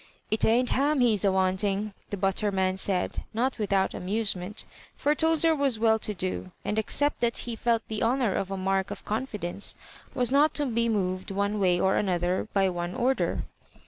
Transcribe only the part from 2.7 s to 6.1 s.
said, not without amusement; for Tozer was well